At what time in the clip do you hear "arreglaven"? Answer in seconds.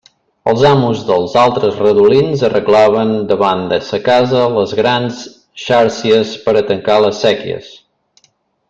2.49-3.13